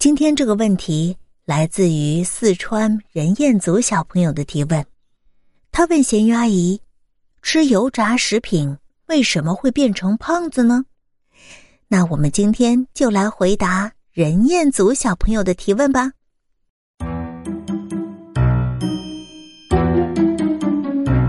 [0.00, 1.14] 今天这个问题
[1.44, 4.82] 来自于四川任彦祖小朋友的提问，
[5.70, 6.80] 他问咸鱼阿姨
[7.42, 8.78] ：“吃油炸食品
[9.08, 10.86] 为什么会变成胖子呢？”
[11.86, 16.10] 那我们今天就来回答任彦祖小朋友的提问吧。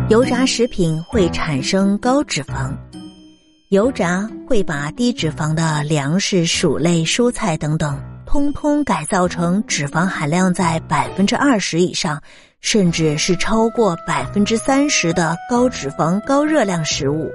[0.08, 2.74] 油炸食品会产生高脂肪，
[3.68, 8.02] 油炸会把低脂肪的粮食、薯类、蔬菜等等，
[8.32, 12.24] 通通改造成脂肪含量在百分之二十以上，
[12.62, 17.30] 甚至是超过百分之三十的高脂肪、高热量食物。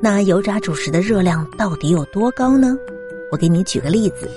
[0.00, 2.74] 那油炸主食的热量到底有多高呢？
[3.30, 4.30] 我给你举个例子：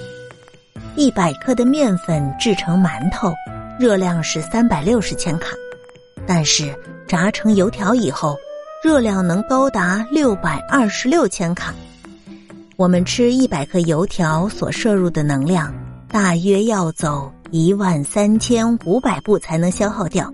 [0.97, 3.33] 一百克的面粉制成馒头，
[3.79, 5.55] 热量是三百六十千卡，
[6.27, 6.75] 但是。
[7.07, 8.37] 炸成油条以后，
[8.83, 11.73] 热量能高达六百二十六千卡。
[12.79, 15.75] 我们吃一百克油条所摄入的能量，
[16.07, 20.33] 大约要走一万三千五百步才能消耗掉。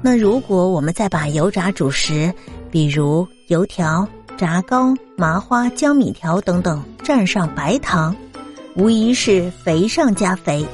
[0.00, 2.32] 那如果我们再把油炸主食，
[2.70, 4.06] 比如油条、
[4.38, 8.14] 炸糕、麻花、江米条等等蘸上白糖，
[8.76, 10.64] 无疑是肥上加肥。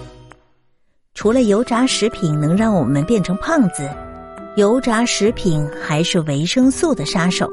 [1.15, 3.89] 除了油炸食品能让我们变成胖子。
[4.57, 7.51] 油炸食品还是维生素的杀手，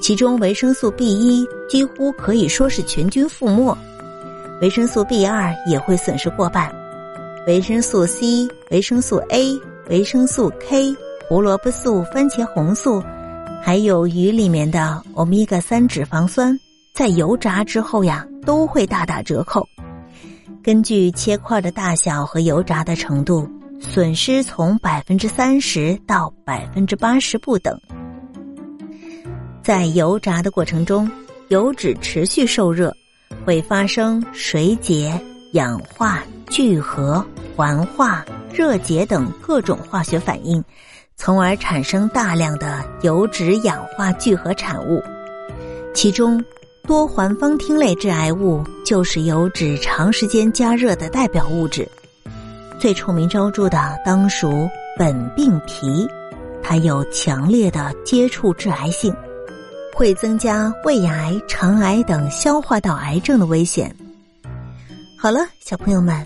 [0.00, 3.76] 其中维生素 B 一几乎可以说是全军覆没，
[4.60, 6.72] 维生素 B 二也会损失过半，
[7.46, 9.58] 维生素 C、维生素 A、
[9.88, 10.94] 维生素 K、
[11.28, 13.02] 胡萝卜素、番茄红素，
[13.62, 16.58] 还有鱼里面的欧米伽三脂肪酸，
[16.94, 19.66] 在油炸之后呀，都会大打折扣。
[20.62, 23.48] 根据切块的大小和油炸的程度。
[23.78, 27.78] 损失从百分之三十到百分之八十不等。
[29.66, 31.10] 在油炸的过程中，
[31.48, 32.94] 油脂持续受热，
[33.44, 35.20] 会发生水解、
[35.54, 40.62] 氧化、聚合、环化、热解等各种化学反应，
[41.16, 45.02] 从而产生大量的油脂氧化聚合产物。
[45.92, 46.40] 其中，
[46.86, 51.88] 多环芳烃类致癌物就是油脂长时间加热的代表物质。
[52.78, 56.08] 最臭名昭著的当属苯并芘，
[56.62, 59.12] 它有强烈的接触致癌性，
[59.96, 63.90] 会增加胃癌、肠癌等消化道癌症的危险。
[65.18, 66.22] 好了，小朋友们，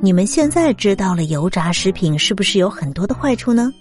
[0.00, 3.72] 你们现在知道了油炸食品是不是有很多的坏处呢？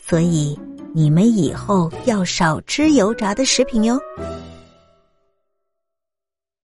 [0.00, 0.56] 所以
[0.94, 3.98] 你们以后要少吃油炸的食品哟。